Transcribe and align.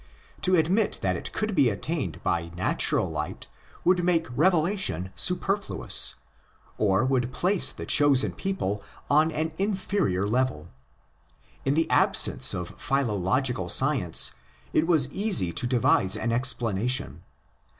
To 0.41 0.55
admit 0.55 0.97
that 1.03 1.15
it 1.15 1.31
could 1.31 1.53
be 1.53 1.69
attained 1.69 2.23
by 2.23 2.49
natural 2.57 3.07
light 3.11 3.47
would 3.83 4.03
make 4.03 4.25
revelation 4.35 5.11
superfluous, 5.15 6.15
or 6.79 7.05
would 7.05 7.31
place 7.31 7.71
the 7.71 7.85
chosen 7.85 8.31
people 8.33 8.81
on 9.11 9.31
an 9.31 9.51
inferior 9.59 10.27
level. 10.27 10.69
In 11.65 11.75
the 11.75 11.87
absence 11.91 12.55
of 12.55 12.69
philological 12.81 13.69
science, 13.69 14.31
it 14.73 14.87
was 14.87 15.07
easy 15.11 15.51
to 15.53 15.67
devise 15.67 16.17
an 16.17 16.31
explanation. 16.31 17.21